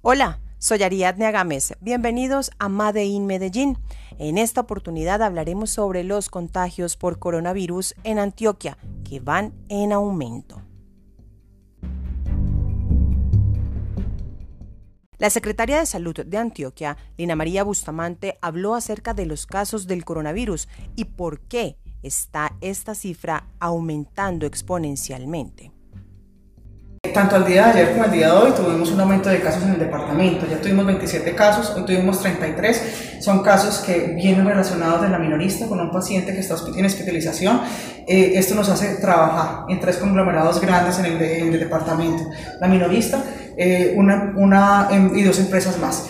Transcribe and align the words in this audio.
Hola, 0.00 0.38
soy 0.58 0.84
Ariadne 0.84 1.26
Agames. 1.26 1.74
Bienvenidos 1.80 2.52
a 2.60 2.68
Made 2.68 3.04
in 3.04 3.26
Medellín. 3.26 3.78
En 4.20 4.38
esta 4.38 4.60
oportunidad 4.60 5.22
hablaremos 5.22 5.70
sobre 5.70 6.04
los 6.04 6.28
contagios 6.28 6.96
por 6.96 7.18
coronavirus 7.18 7.96
en 8.04 8.20
Antioquia, 8.20 8.78
que 9.02 9.18
van 9.18 9.54
en 9.68 9.92
aumento. 9.92 10.62
La 15.18 15.30
secretaria 15.30 15.80
de 15.80 15.86
Salud 15.86 16.14
de 16.14 16.38
Antioquia, 16.38 16.96
Lina 17.16 17.34
María 17.34 17.64
Bustamante, 17.64 18.38
habló 18.40 18.76
acerca 18.76 19.14
de 19.14 19.26
los 19.26 19.46
casos 19.46 19.88
del 19.88 20.04
coronavirus 20.04 20.68
y 20.94 21.06
por 21.06 21.40
qué 21.40 21.76
está 22.04 22.56
esta 22.60 22.94
cifra 22.94 23.48
aumentando 23.58 24.46
exponencialmente. 24.46 25.72
Tanto 27.18 27.34
al 27.34 27.44
día 27.44 27.64
de 27.64 27.70
ayer 27.72 27.90
como 27.90 28.04
al 28.04 28.12
día 28.12 28.28
de 28.28 28.32
hoy 28.32 28.52
tuvimos 28.52 28.92
un 28.92 29.00
aumento 29.00 29.28
de 29.28 29.40
casos 29.40 29.64
en 29.64 29.70
el 29.70 29.78
departamento. 29.80 30.46
Ya 30.48 30.60
tuvimos 30.60 30.86
27 30.86 31.34
casos, 31.34 31.70
hoy 31.70 31.84
tuvimos 31.84 32.20
33. 32.20 33.18
Son 33.18 33.42
casos 33.42 33.78
que 33.78 34.14
vienen 34.14 34.46
relacionados 34.46 35.02
de 35.02 35.08
la 35.08 35.18
minorista 35.18 35.66
con 35.66 35.80
un 35.80 35.90
paciente 35.90 36.32
que 36.32 36.38
está 36.38 36.54
en 36.76 36.84
hospitalización. 36.86 37.60
Eh, 38.06 38.34
esto 38.36 38.54
nos 38.54 38.68
hace 38.68 38.98
trabajar 39.00 39.64
en 39.68 39.80
tres 39.80 39.96
conglomerados 39.96 40.60
grandes 40.60 41.00
en 41.00 41.06
el, 41.06 41.20
en 41.20 41.52
el 41.54 41.58
departamento. 41.58 42.22
La 42.60 42.68
minorista 42.68 43.20
eh, 43.56 43.94
una, 43.96 44.34
una, 44.36 44.86
em, 44.92 45.10
y 45.16 45.24
dos 45.24 45.40
empresas 45.40 45.76
más. 45.80 46.08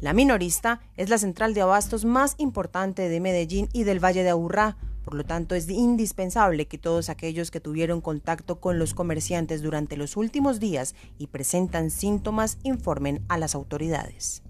La 0.00 0.12
minorista 0.12 0.80
es 0.98 1.08
la 1.08 1.16
central 1.16 1.54
de 1.54 1.62
abastos 1.62 2.04
más 2.04 2.34
importante 2.36 3.08
de 3.08 3.20
Medellín 3.20 3.70
y 3.72 3.84
del 3.84 4.04
Valle 4.04 4.22
de 4.22 4.28
Aburrá 4.28 4.76
por 5.04 5.14
lo 5.14 5.24
tanto, 5.24 5.54
es 5.54 5.68
indispensable 5.68 6.66
que 6.66 6.78
todos 6.78 7.08
aquellos 7.08 7.50
que 7.50 7.60
tuvieron 7.60 8.00
contacto 8.00 8.60
con 8.60 8.78
los 8.78 8.94
comerciantes 8.94 9.62
durante 9.62 9.96
los 9.96 10.16
últimos 10.16 10.60
días 10.60 10.94
y 11.18 11.26
presentan 11.26 11.90
síntomas 11.90 12.58
informen 12.62 13.22
a 13.28 13.38
las 13.38 13.54
autoridades. 13.54 14.42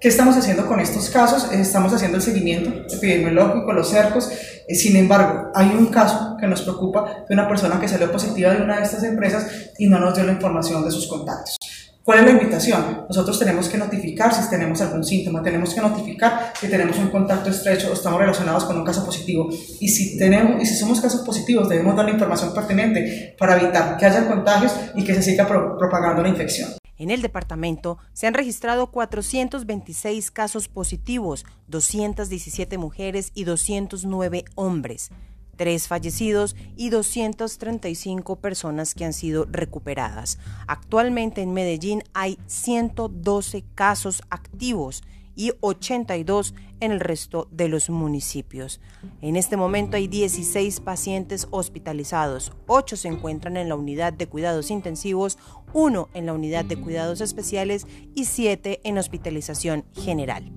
¿Qué 0.00 0.08
estamos 0.08 0.36
haciendo 0.36 0.66
con 0.66 0.80
estos 0.80 1.10
casos? 1.10 1.52
Estamos 1.52 1.92
haciendo 1.92 2.16
el 2.16 2.22
seguimiento 2.22 2.70
epidemiológico, 2.92 3.72
los 3.72 3.88
cercos. 3.88 4.30
Eh, 4.66 4.74
sin 4.74 4.96
embargo, 4.96 5.50
hay 5.54 5.68
un 5.68 5.86
caso 5.86 6.36
que 6.40 6.46
nos 6.46 6.62
preocupa 6.62 7.24
de 7.28 7.34
una 7.34 7.48
persona 7.48 7.80
que 7.80 7.88
salió 7.88 8.10
positiva 8.10 8.52
de 8.52 8.62
una 8.62 8.78
de 8.78 8.82
estas 8.84 9.04
empresas 9.04 9.70
y 9.78 9.88
no 9.88 9.98
nos 10.00 10.14
dio 10.14 10.24
la 10.24 10.32
información 10.32 10.84
de 10.84 10.90
sus 10.90 11.06
contactos. 11.06 11.56
¿Cuál 12.04 12.18
es 12.18 12.24
la 12.24 12.30
invitación? 12.32 13.04
Nosotros 13.08 13.38
tenemos 13.38 13.68
que 13.68 13.78
notificar 13.78 14.34
si 14.34 14.50
tenemos 14.50 14.80
algún 14.80 15.04
síntoma, 15.04 15.40
tenemos 15.40 15.72
que 15.72 15.80
notificar 15.80 16.52
si 16.58 16.66
tenemos 16.66 16.98
un 16.98 17.10
contacto 17.10 17.50
estrecho 17.50 17.90
o 17.90 17.92
estamos 17.92 18.18
relacionados 18.18 18.64
con 18.64 18.76
un 18.76 18.84
caso 18.84 19.04
positivo. 19.04 19.48
Y 19.78 19.88
si, 19.88 20.18
tenemos, 20.18 20.60
y 20.60 20.66
si 20.66 20.74
somos 20.74 21.00
casos 21.00 21.20
positivos, 21.20 21.68
debemos 21.68 21.94
dar 21.94 22.06
la 22.06 22.10
información 22.10 22.52
pertinente 22.52 23.36
para 23.38 23.56
evitar 23.56 23.96
que 23.96 24.06
haya 24.06 24.26
contagios 24.26 24.74
y 24.96 25.04
que 25.04 25.14
se 25.14 25.22
siga 25.22 25.46
propagando 25.46 26.22
la 26.22 26.28
infección. 26.28 26.70
En 26.98 27.10
el 27.10 27.22
departamento 27.22 27.98
se 28.12 28.26
han 28.26 28.34
registrado 28.34 28.90
426 28.90 30.32
casos 30.32 30.66
positivos, 30.66 31.44
217 31.68 32.78
mujeres 32.78 33.30
y 33.32 33.44
209 33.44 34.44
hombres 34.56 35.10
tres 35.56 35.88
fallecidos 35.88 36.56
y 36.76 36.90
235 36.90 38.36
personas 38.36 38.94
que 38.94 39.04
han 39.04 39.12
sido 39.12 39.46
recuperadas. 39.50 40.38
Actualmente 40.66 41.42
en 41.42 41.52
Medellín 41.52 42.02
hay 42.14 42.38
112 42.46 43.64
casos 43.74 44.22
activos 44.30 45.02
y 45.34 45.52
82 45.60 46.54
en 46.80 46.92
el 46.92 47.00
resto 47.00 47.48
de 47.50 47.68
los 47.68 47.90
municipios. 47.90 48.80
En 49.20 49.36
este 49.36 49.56
momento 49.56 49.96
hay 49.96 50.08
16 50.08 50.80
pacientes 50.80 51.46
hospitalizados, 51.50 52.52
8 52.66 52.96
se 52.96 53.08
encuentran 53.08 53.56
en 53.56 53.68
la 53.68 53.76
unidad 53.76 54.12
de 54.12 54.26
cuidados 54.26 54.70
intensivos, 54.70 55.38
1 55.72 56.08
en 56.14 56.26
la 56.26 56.32
unidad 56.32 56.64
de 56.64 56.76
cuidados 56.76 57.20
especiales 57.20 57.86
y 58.14 58.24
7 58.24 58.80
en 58.84 58.98
hospitalización 58.98 59.84
general. 59.94 60.52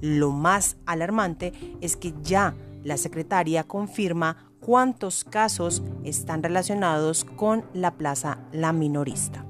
Lo 0.00 0.30
más 0.30 0.76
alarmante 0.86 1.52
es 1.80 1.96
que 1.96 2.14
ya 2.22 2.54
la 2.84 2.96
secretaria 2.96 3.64
confirma 3.64 4.50
cuántos 4.60 5.24
casos 5.24 5.82
están 6.04 6.42
relacionados 6.42 7.24
con 7.24 7.64
la 7.72 7.94
plaza 7.96 8.38
La 8.52 8.72
Minorista. 8.72 9.47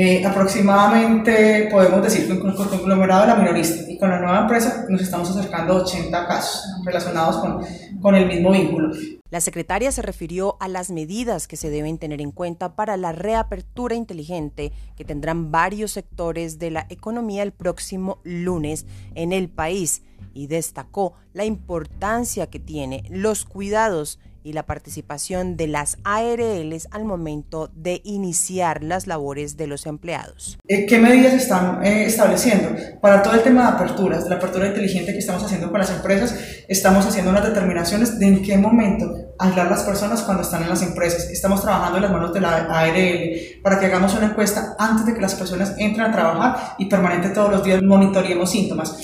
Eh, 0.00 0.24
aproximadamente 0.24 1.66
podemos 1.72 2.00
decir 2.00 2.28
que 2.28 2.38
con 2.38 2.50
el 2.50 2.56
conglomerado 2.56 3.22
de 3.22 3.26
la 3.26 3.34
minorista 3.34 3.90
y 3.90 3.98
con 3.98 4.08
la 4.08 4.20
nueva 4.20 4.42
empresa 4.42 4.86
nos 4.88 5.00
estamos 5.02 5.28
acercando 5.28 5.72
a 5.72 5.82
80 5.82 6.28
casos 6.28 6.62
relacionados 6.84 7.38
con, 7.38 7.66
con 8.00 8.14
el 8.14 8.28
mismo 8.28 8.52
vínculo. 8.52 8.92
La 9.28 9.40
secretaria 9.40 9.90
se 9.90 10.02
refirió 10.02 10.56
a 10.60 10.68
las 10.68 10.92
medidas 10.92 11.48
que 11.48 11.56
se 11.56 11.68
deben 11.68 11.98
tener 11.98 12.20
en 12.20 12.30
cuenta 12.30 12.76
para 12.76 12.96
la 12.96 13.10
reapertura 13.10 13.96
inteligente 13.96 14.70
que 14.96 15.04
tendrán 15.04 15.50
varios 15.50 15.90
sectores 15.90 16.60
de 16.60 16.70
la 16.70 16.86
economía 16.90 17.42
el 17.42 17.50
próximo 17.50 18.20
lunes 18.22 18.86
en 19.16 19.32
el 19.32 19.48
país 19.48 20.02
y 20.32 20.46
destacó 20.46 21.14
la 21.32 21.44
importancia 21.44 22.46
que 22.46 22.60
tiene 22.60 23.02
los 23.10 23.44
cuidados 23.44 24.20
y 24.42 24.52
la 24.52 24.64
participación 24.64 25.56
de 25.56 25.66
las 25.66 25.98
ARLs 26.04 26.88
al 26.90 27.04
momento 27.04 27.70
de 27.74 28.00
iniciar 28.04 28.82
las 28.82 29.06
labores 29.06 29.56
de 29.56 29.66
los 29.66 29.86
empleados. 29.86 30.58
Eh, 30.66 30.86
¿Qué 30.86 30.98
medidas 30.98 31.34
están 31.34 31.84
eh, 31.84 32.04
estableciendo? 32.06 32.70
Para 33.00 33.22
todo 33.22 33.34
el 33.34 33.42
tema 33.42 33.62
de 33.62 33.68
aperturas, 33.76 34.24
de 34.24 34.30
la 34.30 34.36
apertura 34.36 34.68
inteligente 34.68 35.12
que 35.12 35.18
estamos 35.18 35.42
haciendo 35.42 35.70
con 35.70 35.80
las 35.80 35.90
empresas, 35.90 36.38
estamos 36.68 37.06
haciendo 37.06 37.30
unas 37.30 37.44
determinaciones 37.44 38.18
de 38.18 38.26
en 38.26 38.42
qué 38.42 38.56
momento 38.56 39.34
aislar 39.38 39.70
las 39.70 39.82
personas 39.82 40.22
cuando 40.22 40.42
están 40.42 40.62
en 40.62 40.68
las 40.68 40.82
empresas. 40.82 41.30
Estamos 41.30 41.62
trabajando 41.62 41.98
en 41.98 42.02
las 42.02 42.12
manos 42.12 42.32
de 42.32 42.40
la 42.40 42.56
ARL 42.56 43.60
para 43.62 43.78
que 43.78 43.86
hagamos 43.86 44.14
una 44.14 44.26
encuesta 44.26 44.76
antes 44.78 45.06
de 45.06 45.14
que 45.14 45.20
las 45.20 45.34
personas 45.34 45.74
entren 45.78 46.06
a 46.06 46.12
trabajar 46.12 46.74
y 46.78 46.86
permanente 46.86 47.30
todos 47.30 47.50
los 47.50 47.64
días 47.64 47.82
monitoreemos 47.82 48.50
síntomas. 48.50 48.96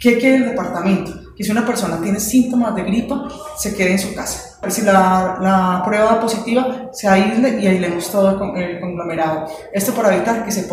¿Qué 0.00 0.18
quiere 0.18 0.36
el 0.36 0.44
departamento? 0.50 1.25
Que 1.36 1.44
si 1.44 1.50
una 1.50 1.66
persona 1.66 2.00
tiene 2.00 2.18
síntomas 2.18 2.74
de 2.74 2.82
gripa, 2.82 3.28
se 3.58 3.74
quede 3.74 3.92
en 3.92 3.98
su 3.98 4.14
casa. 4.14 4.58
Si 4.70 4.82
la, 4.82 5.38
la 5.40 5.82
prueba 5.84 6.20
positiva, 6.20 6.88
se 6.92 7.06
aísle 7.08 7.60
y 7.60 7.66
aislemos 7.66 8.10
todo 8.10 8.30
el 8.56 8.80
conglomerado. 8.80 9.46
Esto 9.72 9.92
para 9.92 10.16
evitar 10.16 10.44
que 10.44 10.50
se, 10.50 10.66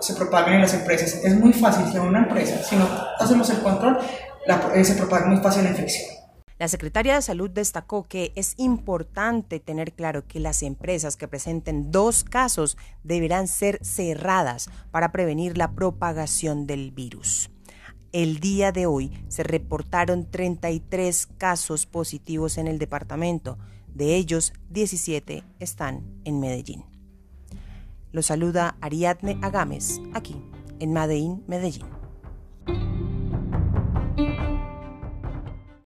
se 0.00 0.14
propaguen 0.14 0.54
en 0.54 0.60
las 0.62 0.74
empresas. 0.74 1.24
Es 1.24 1.34
muy 1.34 1.52
fácil 1.52 1.90
que 1.90 1.98
una 1.98 2.20
empresa, 2.20 2.62
si 2.62 2.76
no 2.76 2.86
hacemos 3.18 3.48
el 3.50 3.62
control, 3.62 3.98
la, 4.46 4.70
eh, 4.74 4.84
se 4.84 4.94
propague 4.94 5.26
muy 5.26 5.38
fácil 5.38 5.64
la 5.64 5.70
infección. 5.70 6.24
La 6.56 6.68
Secretaria 6.68 7.16
de 7.16 7.22
Salud 7.22 7.50
destacó 7.50 8.06
que 8.06 8.32
es 8.36 8.54
importante 8.58 9.58
tener 9.58 9.92
claro 9.92 10.26
que 10.26 10.38
las 10.38 10.62
empresas 10.62 11.16
que 11.16 11.26
presenten 11.26 11.90
dos 11.90 12.22
casos 12.22 12.76
deberán 13.02 13.48
ser 13.48 13.80
cerradas 13.82 14.70
para 14.92 15.10
prevenir 15.10 15.58
la 15.58 15.72
propagación 15.72 16.66
del 16.68 16.92
virus. 16.92 17.50
El 18.14 18.38
día 18.38 18.70
de 18.70 18.86
hoy 18.86 19.10
se 19.26 19.42
reportaron 19.42 20.30
33 20.30 21.26
casos 21.36 21.84
positivos 21.84 22.58
en 22.58 22.68
el 22.68 22.78
departamento. 22.78 23.58
De 23.92 24.14
ellos, 24.14 24.52
17 24.70 25.42
están 25.58 26.04
en 26.24 26.38
Medellín. 26.38 26.84
Lo 28.12 28.22
saluda 28.22 28.76
Ariadne 28.80 29.36
Agames, 29.42 30.00
aquí 30.12 30.36
en 30.78 30.92
Madein, 30.92 31.42
Medellín. 31.48 32.03